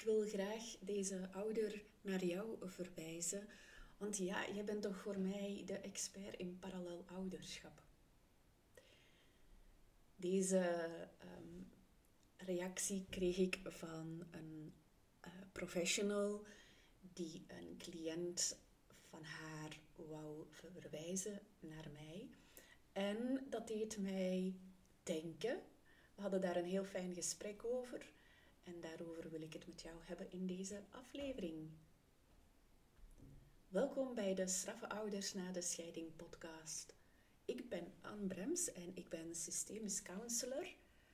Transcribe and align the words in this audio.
ik 0.00 0.06
wil 0.06 0.26
graag 0.26 0.76
deze 0.80 1.28
ouder 1.32 1.82
naar 2.00 2.24
jou 2.24 2.56
verwijzen. 2.60 3.48
Want 3.98 4.16
ja, 4.16 4.50
jij 4.50 4.64
bent 4.64 4.82
toch 4.82 4.96
voor 4.96 5.18
mij 5.18 5.62
de 5.66 5.78
expert 5.78 6.38
in 6.38 6.58
parallel 6.58 7.04
ouderschap. 7.06 7.82
Deze 10.16 10.58
ehm, 11.18 11.62
reactie 12.36 13.06
kreeg 13.10 13.36
ik 13.36 13.60
van 13.64 14.26
een 14.30 14.72
uh, 15.26 15.32
professional 15.52 16.44
die 17.00 17.44
een 17.46 17.76
cliënt 17.78 18.58
van 19.08 19.22
haar 19.22 19.80
wou 19.96 20.46
verwijzen 20.50 21.40
naar 21.58 21.90
mij. 21.92 22.28
En 22.92 23.46
dat 23.48 23.68
deed 23.68 23.98
mij 23.98 24.54
denken. 25.02 25.62
We 26.14 26.22
hadden 26.22 26.40
daar 26.40 26.56
een 26.56 26.64
heel 26.64 26.84
fijn 26.84 27.14
gesprek 27.14 27.64
over. 27.64 28.18
En 28.70 28.80
daarover 28.80 29.30
wil 29.30 29.42
ik 29.42 29.52
het 29.52 29.66
met 29.66 29.82
jou 29.82 29.96
hebben 30.00 30.30
in 30.30 30.46
deze 30.46 30.82
aflevering. 30.90 31.70
Welkom 33.68 34.14
bij 34.14 34.34
de 34.34 34.46
Straffe 34.46 34.88
Ouders 34.88 35.34
na 35.34 35.52
de 35.52 35.60
Scheiding 35.60 36.16
podcast. 36.16 36.94
Ik 37.44 37.68
ben 37.68 37.92
Anne 38.00 38.26
Brems 38.26 38.72
en 38.72 38.96
ik 38.96 39.08
ben 39.08 39.34
systemisch 39.34 40.02
counselor. 40.02 40.66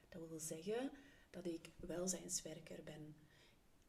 Dat 0.08 0.28
wil 0.28 0.40
zeggen 0.40 0.90
dat 1.30 1.44
ik 1.46 1.70
welzijnswerker 1.76 2.82
ben. 2.84 3.16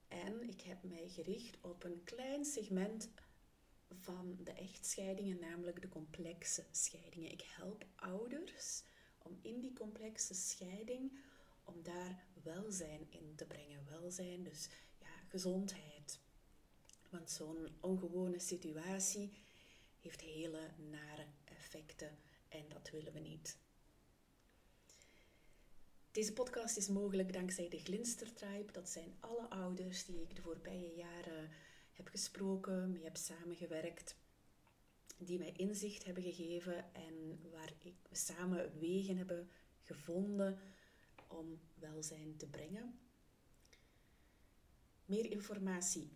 En 0.07 0.49
ik 0.49 0.61
heb 0.61 0.83
mij 0.83 1.07
gericht 1.07 1.57
op 1.61 1.83
een 1.83 2.03
klein 2.03 2.45
segment 2.45 3.09
van 3.89 4.37
de 4.43 4.51
echtscheidingen, 4.51 5.39
namelijk 5.39 5.81
de 5.81 5.89
complexe 5.89 6.65
scheidingen. 6.71 7.31
Ik 7.31 7.41
help 7.41 7.85
ouders 7.95 8.83
om 9.17 9.39
in 9.41 9.59
die 9.59 9.73
complexe 9.73 10.33
scheiding, 10.33 11.19
om 11.63 11.83
daar 11.83 12.25
welzijn 12.47 13.07
in 13.09 13.35
te 13.35 13.45
brengen. 13.45 13.85
Welzijn, 13.89 14.43
dus 14.43 14.69
ja, 14.99 15.07
gezondheid. 15.27 16.19
Want 17.09 17.31
zo'n 17.31 17.67
ongewone 17.79 18.39
situatie 18.39 19.31
heeft 19.99 20.21
hele 20.21 20.71
nare 20.89 21.25
effecten 21.45 22.17
en 22.47 22.65
dat 22.69 22.89
willen 22.89 23.13
we 23.13 23.19
niet. 23.19 23.57
Deze 26.11 26.33
podcast 26.33 26.77
is 26.77 26.87
mogelijk 26.87 27.33
dankzij 27.33 27.69
de 27.69 27.79
Glinster 27.79 28.33
Tribe. 28.33 28.71
Dat 28.71 28.89
zijn 28.89 29.15
alle 29.19 29.49
ouders 29.49 30.05
die 30.05 30.21
ik 30.21 30.35
de 30.35 30.41
voorbije 30.41 30.95
jaren 30.95 31.49
heb 31.93 32.07
gesproken, 32.07 32.91
mee 32.91 33.03
heb 33.03 33.17
samengewerkt, 33.17 34.15
die 35.17 35.37
mij 35.37 35.51
inzicht 35.51 36.03
hebben 36.03 36.23
gegeven 36.23 36.93
en 36.93 37.39
waar 37.51 37.73
ik 37.79 37.95
samen 38.11 38.79
wegen 38.79 39.17
hebben 39.17 39.49
gevonden 39.83 40.59
om 41.27 41.59
welzijn 41.73 42.37
te 42.37 42.47
brengen. 42.47 42.99
Meer 45.05 45.31
informatie 45.31 46.11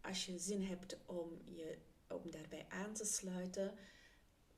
als 0.00 0.26
je 0.26 0.38
zin 0.38 0.62
hebt 0.62 1.06
om 1.06 1.40
je 1.44 1.78
om 2.08 2.30
daarbij 2.30 2.66
aan 2.68 2.94
te 2.94 3.04
sluiten 3.04 3.74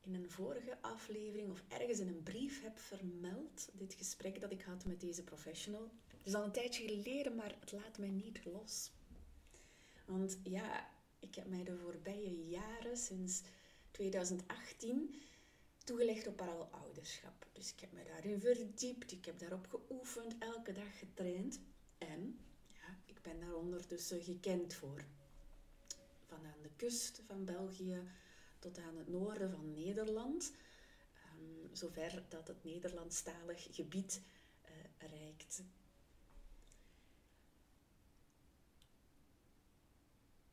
in 0.00 0.14
een 0.14 0.30
vorige 0.30 0.82
aflevering 0.82 1.50
of 1.50 1.64
ergens 1.68 1.98
in 1.98 2.08
een 2.08 2.22
brief 2.22 2.62
heb 2.62 2.78
vermeld, 2.78 3.68
dit 3.72 3.94
gesprek 3.94 4.40
dat 4.40 4.50
ik 4.50 4.62
had 4.62 4.84
met 4.84 5.00
deze 5.00 5.24
professional. 5.24 5.90
Het 6.06 6.26
is 6.26 6.34
al 6.34 6.44
een 6.44 6.52
tijdje 6.52 6.88
geleden, 6.88 7.34
maar 7.34 7.56
het 7.60 7.72
laat 7.72 7.98
mij 7.98 8.10
niet 8.10 8.44
los. 8.44 8.90
Want 10.04 10.38
ja, 10.42 10.90
ik 11.18 11.34
heb 11.34 11.46
mij 11.46 11.64
de 11.64 11.76
voorbije 11.76 12.48
jaren, 12.48 12.96
sinds 12.96 13.42
2018, 13.90 15.14
toegelegd 15.84 16.26
op 16.26 16.36
parallel 16.36 16.68
ouderschap. 16.70 17.46
Dus 17.52 17.72
ik 17.72 17.80
heb 17.80 17.92
me 17.92 18.04
daarin 18.04 18.40
verdiept, 18.40 19.12
ik 19.12 19.24
heb 19.24 19.38
daarop 19.38 19.66
geoefend, 19.66 20.34
elke 20.38 20.72
dag 20.72 20.98
getraind. 20.98 21.60
En 21.98 22.38
ja, 22.72 22.98
ik 23.04 23.22
ben 23.22 23.40
daar 23.40 23.54
ondertussen 23.54 24.22
gekend 24.22 24.74
voor. 24.74 25.04
Van 26.26 26.46
aan 26.46 26.62
de 26.62 26.70
kust 26.76 27.22
van 27.26 27.44
België 27.44 28.02
tot 28.58 28.78
aan 28.78 28.96
het 28.96 29.08
noorden 29.08 29.50
van 29.50 29.72
Nederland, 29.72 30.52
um, 31.38 31.76
zover 31.76 32.22
dat 32.28 32.48
het 32.48 32.64
Nederlandstalig 32.64 33.66
gebied 33.70 34.20
uh, 34.64 35.10
reikt. 35.10 35.62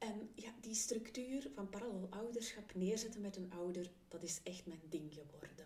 En 0.02 0.30
ja, 0.36 0.52
die 0.62 0.74
structuur 0.74 1.50
van 1.56 1.70
parallel 1.70 2.08
ouderschap 2.10 2.76
neerzetten 2.76 3.22
met 3.22 3.36
een 3.36 3.52
ouder, 3.52 3.92
dat 4.08 4.24
is 4.24 4.40
echt 4.44 4.66
mijn 4.66 4.82
ding 4.90 5.14
geworden. 5.14 5.66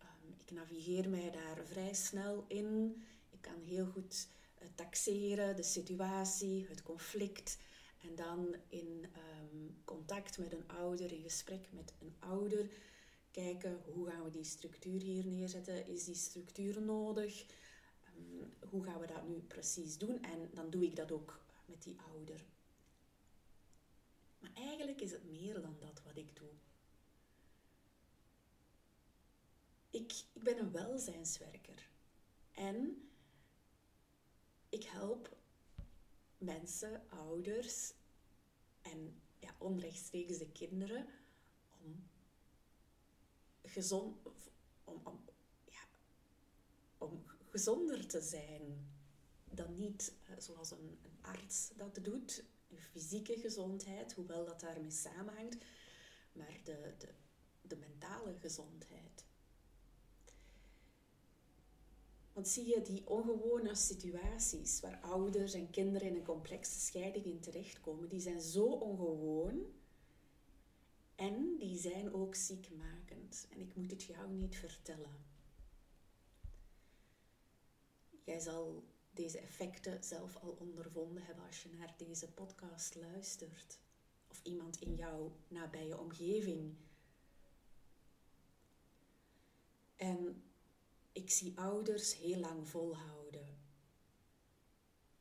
Um, 0.00 0.34
ik 0.38 0.50
navigeer 0.50 1.08
mij 1.08 1.30
daar 1.30 1.64
vrij 1.66 1.94
snel 1.94 2.44
in. 2.48 3.02
Ik 3.30 3.40
kan 3.40 3.62
heel 3.64 3.86
goed 3.86 4.28
uh, 4.62 4.68
taxeren, 4.74 5.56
de 5.56 5.62
situatie, 5.62 6.66
het 6.68 6.82
conflict. 6.82 7.58
En 8.00 8.14
dan 8.14 8.54
in 8.68 9.06
um, 9.16 9.76
contact 9.84 10.38
met 10.38 10.52
een 10.52 10.68
ouder, 10.68 11.12
in 11.12 11.22
gesprek 11.22 11.66
met 11.70 11.92
een 12.00 12.14
ouder, 12.18 12.70
kijken 13.30 13.82
hoe 13.84 14.10
gaan 14.10 14.24
we 14.24 14.30
die 14.30 14.44
structuur 14.44 15.00
hier 15.00 15.26
neerzetten. 15.26 15.86
Is 15.86 16.04
die 16.04 16.14
structuur 16.14 16.82
nodig? 16.82 17.46
Hoe 18.70 18.84
gaan 18.84 19.00
we 19.00 19.06
dat 19.06 19.28
nu 19.28 19.38
precies 19.38 19.98
doen? 19.98 20.22
En 20.22 20.50
dan 20.54 20.70
doe 20.70 20.84
ik 20.84 20.96
dat 20.96 21.12
ook 21.12 21.40
met 21.66 21.82
die 21.82 21.96
ouder. 22.14 22.44
Maar 24.42 24.52
eigenlijk 24.54 25.00
is 25.00 25.10
het 25.10 25.24
meer 25.24 25.60
dan 25.60 25.76
dat 25.78 26.02
wat 26.02 26.16
ik 26.16 26.36
doe. 26.36 26.50
Ik, 29.90 30.12
ik 30.32 30.42
ben 30.42 30.58
een 30.58 30.72
welzijnswerker. 30.72 31.88
En 32.52 33.08
ik 34.68 34.84
help 34.84 35.36
mensen, 36.38 37.08
ouders 37.08 37.92
en 38.80 39.20
ja, 39.38 39.54
onrechtstreeks 39.58 40.38
de 40.38 40.50
kinderen 40.50 41.06
om 41.80 42.08
gezond, 43.62 44.16
om, 44.84 45.00
om, 45.04 45.24
ja, 45.64 45.84
om 46.98 47.24
gezonder 47.50 48.06
te 48.06 48.20
zijn 48.20 48.90
dan 49.44 49.78
niet 49.78 50.14
eh, 50.24 50.38
zoals 50.38 50.70
een, 50.70 50.98
een 51.02 51.18
arts 51.20 51.70
dat 51.76 51.98
doet, 52.02 52.44
fysieke 52.80 53.36
gezondheid, 53.36 54.12
hoewel 54.12 54.44
dat 54.44 54.60
daarmee 54.60 54.90
samenhangt, 54.90 55.64
maar 56.32 56.60
de, 56.64 56.94
de, 56.98 57.08
de 57.62 57.76
mentale 57.76 58.34
gezondheid. 58.40 59.24
Want 62.32 62.48
zie 62.48 62.66
je 62.66 62.82
die 62.82 63.08
ongewone 63.08 63.74
situaties 63.74 64.80
waar 64.80 65.00
ouders 65.00 65.54
en 65.54 65.70
kinderen 65.70 66.08
in 66.08 66.14
een 66.14 66.24
complexe 66.24 66.80
scheiding 66.80 67.24
in 67.24 67.40
terechtkomen, 67.40 68.08
die 68.08 68.20
zijn 68.20 68.40
zo 68.40 68.64
ongewoon 68.64 69.60
en 71.14 71.56
die 71.58 71.78
zijn 71.78 72.12
ook 72.12 72.34
ziekmakend. 72.34 73.46
En 73.50 73.60
ik 73.60 73.74
moet 73.74 73.90
het 73.90 74.02
jou 74.02 74.30
niet 74.30 74.56
vertellen. 74.56 75.24
Jij 78.24 78.38
zal 78.38 78.84
deze 79.14 79.38
effecten 79.38 80.04
zelf 80.04 80.36
al 80.36 80.50
ondervonden 80.50 81.22
hebben 81.22 81.44
als 81.46 81.62
je 81.62 81.68
naar 81.78 81.94
deze 81.96 82.32
podcast 82.32 82.94
luistert. 82.94 83.78
Of 84.28 84.40
iemand 84.42 84.80
in 84.80 84.94
jouw 84.94 85.36
nabije 85.48 85.98
omgeving. 85.98 86.76
En 89.96 90.42
ik 91.12 91.30
zie 91.30 91.58
ouders 91.58 92.16
heel 92.16 92.38
lang 92.38 92.68
volhouden. 92.68 93.60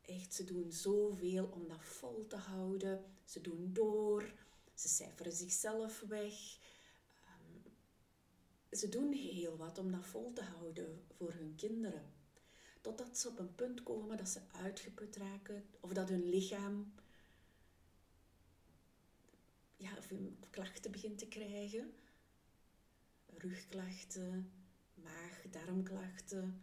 Echt, 0.02 0.34
ze 0.34 0.44
doen 0.44 0.72
zoveel 0.72 1.46
om 1.46 1.68
dat 1.68 1.84
vol 1.84 2.28
te 2.28 2.36
houden. 2.36 3.06
Ze 3.26 3.42
doen 3.42 3.74
door. 3.74 4.34
Ze 4.74 4.88
cijferen 4.88 5.32
zichzelf 5.32 6.00
weg. 6.08 6.34
Ehm, 7.24 7.70
ze 8.72 8.90
doen 8.90 9.14
heel 9.14 9.58
wat 9.58 9.78
om 9.78 9.92
dat 9.92 10.06
vol 10.06 10.34
te 10.34 10.44
houden 10.44 11.04
voor 11.08 11.34
hun 11.34 11.56
kinderen. 11.56 12.21
Totdat 12.82 13.18
ze 13.18 13.28
op 13.28 13.40
een 13.40 13.56
punt 13.56 13.84
komen 13.84 14.18
dat 14.18 14.30
ze 14.30 14.40
uitgeput 14.52 15.16
raken 15.16 15.66
of 15.80 15.94
dat 15.94 16.10
hun 16.10 16.30
lichaam 16.30 16.94
ja, 19.78 19.98
klachten 20.50 20.92
begint 20.92 21.18
te 21.18 21.28
krijgen. 21.28 21.94
Rugklachten, 23.26 24.52
maag-darmklachten. 24.94 26.62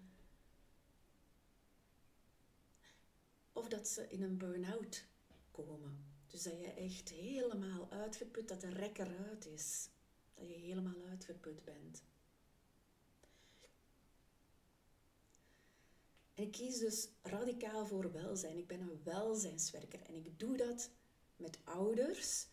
Of 3.53 3.69
dat 3.69 3.89
ze 3.89 4.09
in 4.09 4.23
een 4.23 4.39
burn-out 4.39 5.05
komen. 5.51 6.05
Dus 6.27 6.43
dat 6.43 6.61
je 6.61 6.73
echt 6.73 7.09
helemaal 7.09 7.91
uitgeput, 7.91 8.49
dat 8.49 8.61
de 8.61 8.69
rek 8.69 8.99
eruit 8.99 9.47
is. 9.47 9.89
Dat 10.35 10.49
je 10.49 10.55
helemaal 10.55 11.07
uitgeput 11.09 11.65
bent. 11.65 12.03
En 16.39 16.45
ik 16.45 16.53
kies 16.53 16.79
dus 16.79 17.09
radicaal 17.23 17.87
voor 17.87 18.13
welzijn. 18.13 18.59
Ik 18.59 18.67
ben 18.67 18.81
een 18.81 19.01
welzijnswerker 19.05 20.03
en 20.03 20.15
ik 20.15 20.39
doe 20.39 20.57
dat 20.57 20.91
met 21.37 21.59
ouders 21.65 22.47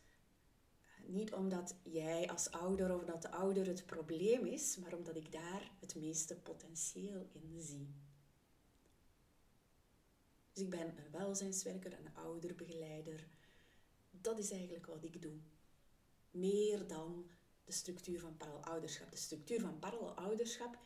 Niet 1.06 1.34
omdat 1.34 1.76
jij 1.84 2.30
als 2.30 2.52
ouder 2.52 2.96
of 2.96 3.04
dat 3.04 3.22
de 3.22 3.32
ouder 3.32 3.68
het 3.68 3.86
probleem 3.86 4.46
is, 4.46 4.78
maar 4.78 4.94
omdat 4.94 5.16
ik 5.16 5.32
daar 5.32 5.72
het 5.80 5.96
meeste 5.96 6.36
potentieel 6.36 7.28
in 7.32 7.62
zie. 7.62 7.96
Dus 10.54 10.64
ik 10.64 10.70
ben 10.70 10.88
een 10.88 11.12
welzijnswerker, 11.12 11.94
een 11.94 12.16
ouderbegeleider. 12.16 13.28
Dat 14.12 14.40
is 14.40 14.52
eigenlijk 14.52 14.86
wat 14.86 15.04
ik 15.04 15.22
doe. 15.22 15.38
Meer 16.32 16.88
dan 16.88 17.30
de 17.64 17.72
structuur 17.72 18.20
van 18.20 18.38
parallelouderschap. 18.38 19.12
De 19.12 19.18
structuur 19.18 19.60
van 19.60 19.80
parallelouderschap 19.80 20.78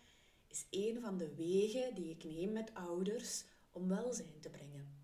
is 0.49 0.65
een 0.69 1.01
van 1.01 1.17
de 1.17 1.35
wegen 1.35 1.95
die 1.95 2.09
ik 2.09 2.23
neem 2.23 2.51
met 2.51 2.73
ouders 2.73 3.43
om 3.71 3.87
welzijn 3.87 4.39
te 4.39 4.49
brengen. 4.49 4.97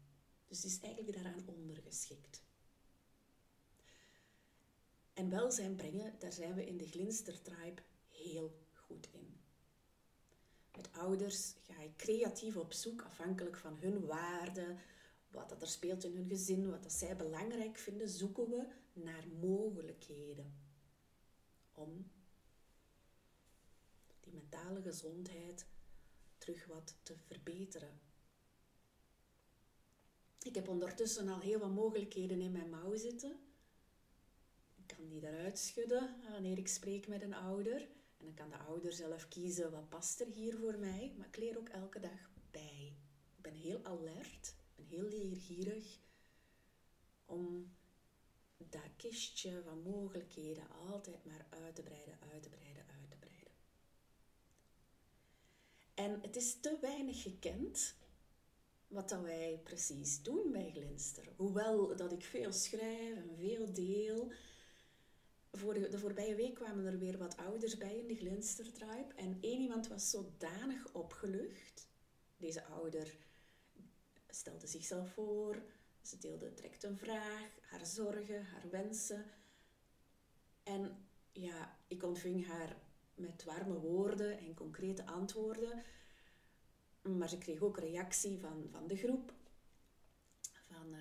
Dus 0.47 0.65
is 0.65 0.79
eigenlijk 0.79 1.15
daaraan 1.15 1.47
ondergeschikt. 1.47 2.43
En 5.13 5.29
welzijn 5.29 5.75
brengen, 5.75 6.19
daar 6.19 6.33
zijn 6.33 6.53
we 6.53 6.65
in 6.65 6.77
de 6.77 6.87
Glinster 6.87 7.41
Tribe 7.41 7.81
heel 8.09 8.59
goed 8.73 9.07
in. 9.11 9.39
Met 10.75 10.91
ouders 10.91 11.53
ga 11.61 11.81
ik 11.81 11.97
creatief 11.97 12.55
op 12.55 12.73
zoek, 12.73 13.01
afhankelijk 13.01 13.57
van 13.57 13.77
hun 13.77 14.05
waarden, 14.05 14.77
wat 15.31 15.49
dat 15.49 15.61
er 15.61 15.67
speelt 15.67 16.03
in 16.03 16.15
hun 16.15 16.27
gezin, 16.27 16.69
wat 16.69 16.83
dat 16.83 16.93
zij 16.93 17.15
belangrijk 17.15 17.77
vinden, 17.77 18.09
zoeken 18.09 18.49
we 18.49 18.67
naar 18.93 19.27
mogelijkheden 19.39 20.53
om 21.71 22.11
die 24.25 24.33
mentale 24.33 24.81
gezondheid 24.81 25.65
terug 26.37 26.65
wat 26.65 26.95
te 27.03 27.17
verbeteren. 27.17 27.99
Ik 30.41 30.55
heb 30.55 30.67
ondertussen 30.67 31.27
al 31.27 31.39
heel 31.39 31.59
wat 31.59 31.73
mogelijkheden 31.73 32.41
in 32.41 32.51
mijn 32.51 32.69
mouw 32.69 32.95
zitten. 32.95 33.39
Ik 34.75 34.87
kan 34.87 35.07
die 35.07 35.27
eruit 35.27 35.59
schudden 35.59 36.21
wanneer 36.31 36.57
ik 36.57 36.67
spreek 36.67 37.07
met 37.07 37.21
een 37.21 37.33
ouder. 37.33 37.81
En 38.17 38.25
dan 38.25 38.33
kan 38.33 38.49
de 38.49 38.57
ouder 38.57 38.93
zelf 38.93 39.27
kiezen 39.27 39.71
wat 39.71 39.89
past 39.89 40.21
er 40.21 40.27
hier 40.27 40.57
voor 40.57 40.77
mij. 40.77 41.13
Maar 41.17 41.27
ik 41.27 41.37
leer 41.37 41.57
ook 41.57 41.69
elke 41.69 41.99
dag 41.99 42.31
bij. 42.51 42.97
Ik 43.35 43.41
ben 43.41 43.53
heel 43.53 43.83
alert, 43.83 44.55
ik 44.57 44.75
ben 44.75 44.85
heel 44.85 45.07
leergierig 45.07 45.99
om 47.25 47.75
dat 48.57 48.95
kistje 48.95 49.61
van 49.63 49.81
mogelijkheden 49.81 50.69
altijd 50.69 51.25
maar 51.25 51.45
uit 51.49 51.75
te 51.75 51.83
breiden, 51.83 52.17
uit 52.31 52.43
te 52.43 52.49
breiden, 52.49 52.85
uit 52.87 53.11
te 53.11 53.14
breiden. 53.14 53.14
En 56.05 56.19
het 56.21 56.35
is 56.35 56.59
te 56.59 56.77
weinig 56.81 57.21
gekend 57.21 57.95
wat 58.87 59.11
wij 59.11 59.59
precies 59.63 60.23
doen 60.23 60.51
bij 60.51 60.71
Glinster. 60.71 61.33
Hoewel 61.35 61.95
dat 61.95 62.11
ik 62.11 62.23
veel 62.23 62.51
schrijf 62.51 63.15
en 63.15 63.35
veel 63.37 63.73
deel. 63.73 64.31
Voor 65.51 65.73
de, 65.73 65.97
voorbije 65.97 66.35
week 66.35 66.53
kwamen 66.53 66.85
er 66.85 66.99
weer 66.99 67.17
wat 67.17 67.37
ouders 67.37 67.77
bij 67.77 67.97
in 67.97 68.07
de 68.07 68.15
Glinster 68.15 68.71
Tribe. 68.71 69.13
En 69.15 69.37
één 69.41 69.61
iemand 69.61 69.87
was 69.87 70.09
zodanig 70.09 70.93
opgelucht. 70.93 71.87
Deze 72.37 72.63
ouder 72.65 73.17
stelde 74.29 74.67
zichzelf 74.67 75.13
voor. 75.13 75.63
Ze 76.01 76.17
deelde 76.17 76.53
direct 76.53 76.83
een 76.83 76.97
vraag, 76.97 77.49
haar 77.61 77.85
zorgen, 77.85 78.45
haar 78.45 78.69
wensen. 78.69 79.25
En 80.63 81.07
ja, 81.31 81.77
ik 81.87 82.03
ontving 82.03 82.47
haar 82.47 82.84
met 83.15 83.43
warme 83.43 83.79
woorden 83.79 84.37
en 84.37 84.53
concrete 84.53 85.05
antwoorden. 85.05 85.83
Maar 87.01 87.29
ze 87.29 87.37
kreeg 87.37 87.61
ook 87.61 87.77
reactie 87.77 88.39
van, 88.39 88.67
van 88.71 88.87
de 88.87 88.95
groep. 88.95 89.33
Van, 90.41 90.93
uh, 90.93 90.99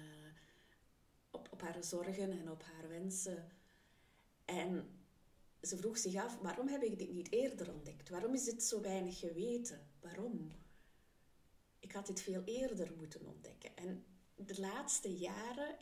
op, 1.30 1.48
op 1.52 1.60
haar 1.60 1.84
zorgen 1.84 2.30
en 2.30 2.50
op 2.50 2.62
haar 2.62 2.88
wensen. 2.88 3.48
En 4.44 4.88
ze 5.62 5.76
vroeg 5.76 5.98
zich 5.98 6.16
af, 6.16 6.38
waarom 6.38 6.68
heb 6.68 6.82
ik 6.82 6.98
dit 6.98 7.12
niet 7.12 7.32
eerder 7.32 7.72
ontdekt? 7.72 8.08
Waarom 8.08 8.34
is 8.34 8.44
dit 8.44 8.62
zo 8.62 8.80
weinig 8.80 9.18
geweten? 9.18 9.88
Waarom? 10.00 10.52
Ik 11.80 11.92
had 11.92 12.06
dit 12.06 12.20
veel 12.20 12.42
eerder 12.44 12.92
moeten 12.96 13.26
ontdekken. 13.26 13.76
En 13.76 14.04
de 14.34 14.60
laatste 14.60 15.16
jaren, 15.16 15.76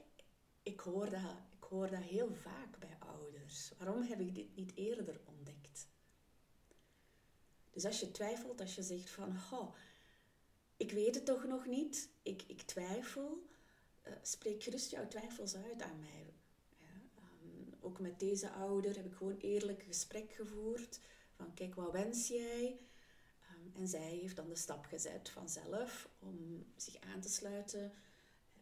ik 0.63 0.81
hoor, 0.81 1.11
dat, 1.11 1.37
ik 1.57 1.65
hoor 1.65 1.91
dat 1.91 2.03
heel 2.03 2.35
vaak 2.35 2.79
bij 2.79 2.97
ouders. 2.99 3.73
Waarom 3.79 4.03
heb 4.03 4.21
ik 4.21 4.35
dit 4.35 4.57
niet 4.57 4.77
eerder 4.77 5.21
ontdekt? 5.25 5.42
Dus 7.73 7.85
als 7.85 8.01
je 8.01 8.11
twijfelt, 8.11 8.61
als 8.61 8.75
je 8.75 8.83
zegt 8.83 9.11
van, 9.11 9.37
oh, 9.53 9.75
ik 10.77 10.93
weet 10.93 11.15
het 11.15 11.25
toch 11.25 11.45
nog 11.45 11.67
niet, 11.67 12.11
ik, 12.23 12.43
ik 12.47 12.63
twijfel, 12.63 13.47
uh, 14.07 14.13
spreek 14.23 14.63
gerust 14.63 14.91
jouw 14.91 15.09
twijfels 15.09 15.55
uit 15.55 15.83
aan 15.83 16.01
mij. 16.01 16.35
Ja, 16.79 17.23
um, 17.43 17.75
ook 17.81 18.01
met 18.01 18.21
deze 18.21 18.51
ouder 18.51 18.97
heb 18.97 19.07
ik 19.07 19.15
gewoon 19.15 19.37
eerlijk 19.37 19.83
gesprek 19.83 20.33
gevoerd 20.33 21.01
van 21.33 21.55
kijk, 21.55 21.75
wat 21.75 21.93
wens 21.93 22.29
jij? 22.29 22.81
Um, 23.51 23.73
en 23.75 23.89
zij 23.89 24.11
heeft 24.11 24.37
dan 24.37 24.49
de 24.49 24.57
stap 24.57 24.85
gezet 24.85 25.29
vanzelf 25.29 26.09
om 26.19 26.67
zich 26.77 27.01
aan 27.01 27.21
te 27.21 27.29
sluiten 27.29 27.93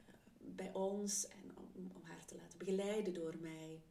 uh, 0.08 0.14
bij 0.38 0.72
ons 0.72 1.28
en 1.28 1.56
om, 1.56 1.90
om 1.94 2.02
haar 2.02 2.24
te 2.24 2.34
laten 2.34 2.58
begeleiden 2.58 3.14
door 3.14 3.36
mij. 3.38 3.82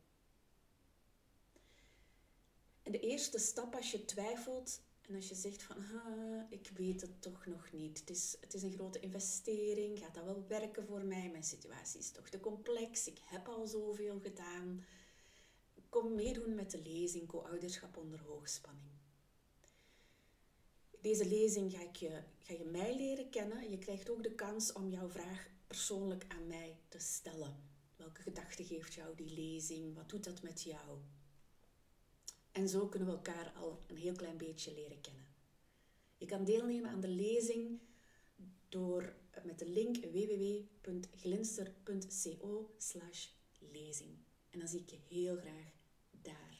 En 2.83 2.91
de 2.91 2.99
eerste 2.99 3.39
stap 3.39 3.75
als 3.75 3.91
je 3.91 4.05
twijfelt, 4.05 4.81
en 5.09 5.15
als 5.15 5.29
je 5.29 5.35
zegt 5.35 5.63
van, 5.63 5.75
ah, 5.77 6.43
ik 6.49 6.71
weet 6.75 7.01
het 7.01 7.21
toch 7.21 7.45
nog 7.45 7.71
niet. 7.71 7.99
Het 7.99 8.09
is, 8.09 8.37
het 8.39 8.53
is 8.53 8.63
een 8.63 8.73
grote 8.73 8.99
investering. 8.99 9.99
Gaat 9.99 10.15
dat 10.15 10.23
wel 10.23 10.45
werken 10.47 10.85
voor 10.85 11.03
mij? 11.03 11.29
Mijn 11.29 11.43
situatie 11.43 11.99
is 11.99 12.11
toch 12.11 12.29
te 12.29 12.39
complex. 12.39 13.07
Ik 13.07 13.19
heb 13.25 13.47
al 13.47 13.67
zoveel 13.67 14.19
gedaan. 14.19 14.85
Kom 15.89 16.15
meedoen 16.15 16.55
met 16.55 16.71
de 16.71 16.81
lezing 16.81 17.27
Co-ouderschap 17.27 17.97
onder 17.97 18.19
hoogspanning. 18.19 18.91
Deze 21.01 21.27
lezing 21.27 21.71
ga, 21.71 21.81
ik 21.81 21.95
je, 21.95 22.23
ga 22.39 22.53
je 22.53 22.65
mij 22.65 22.95
leren 22.95 23.29
kennen. 23.29 23.69
Je 23.69 23.77
krijgt 23.77 24.09
ook 24.09 24.23
de 24.23 24.35
kans 24.35 24.71
om 24.71 24.89
jouw 24.89 25.09
vraag 25.09 25.47
persoonlijk 25.67 26.25
aan 26.27 26.47
mij 26.47 26.77
te 26.87 26.99
stellen. 26.99 27.55
Welke 27.95 28.21
gedachte 28.21 28.65
geeft 28.65 28.93
jou 28.93 29.15
die 29.15 29.33
lezing? 29.33 29.95
Wat 29.95 30.09
doet 30.09 30.23
dat 30.23 30.41
met 30.41 30.61
jou? 30.61 30.97
En 32.59 32.69
zo 32.69 32.87
kunnen 32.87 33.07
we 33.07 33.13
elkaar 33.13 33.51
al 33.55 33.79
een 33.87 33.97
heel 33.97 34.15
klein 34.15 34.37
beetje 34.37 34.73
leren 34.73 35.01
kennen. 35.01 35.25
Je 36.17 36.25
kan 36.25 36.45
deelnemen 36.45 36.89
aan 36.89 36.99
de 36.99 37.07
lezing 37.07 37.79
door 38.69 39.13
met 39.43 39.59
de 39.59 39.69
link 39.69 39.95
www.glinster.co 39.95 42.75
lezing. 43.59 44.17
En 44.49 44.59
dan 44.59 44.67
zie 44.67 44.79
ik 44.79 44.89
je 44.89 44.97
heel 45.07 45.35
graag 45.35 45.71
daar. 46.21 46.58